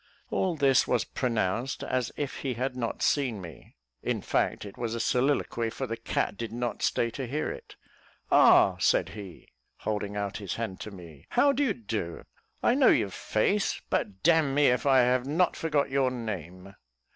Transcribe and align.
All 0.31 0.55
this 0.55 0.87
was 0.87 1.03
pronounced 1.05 1.83
as 1.83 2.11
if 2.17 2.37
he 2.37 2.55
had 2.55 2.75
not 2.75 3.03
seen 3.03 3.39
me 3.39 3.75
in 4.01 4.23
fact, 4.23 4.65
it 4.65 4.75
was 4.75 4.95
a 4.95 4.99
soliloquy, 4.99 5.69
for 5.69 5.85
the 5.85 5.95
cat 5.95 6.37
did 6.37 6.51
not 6.51 6.81
stay 6.81 7.11
to 7.11 7.27
hear 7.27 7.51
it. 7.51 7.75
"Ah!" 8.31 8.77
said 8.79 9.09
he, 9.09 9.49
holding 9.81 10.17
out 10.17 10.37
his 10.37 10.55
hand 10.55 10.79
to 10.79 10.89
me, 10.89 11.27
"how 11.29 11.51
do 11.53 11.63
you 11.63 11.75
do? 11.75 12.23
I 12.63 12.73
know 12.73 12.87
your 12.87 13.11
face, 13.11 13.79
but 13.91 14.23
d 14.23 14.31
n 14.31 14.55
me 14.55 14.69
if 14.69 14.87
I 14.87 15.01
have 15.01 15.27
not 15.27 15.55
forgot 15.55 15.91
your 15.91 16.09
name." 16.09 16.73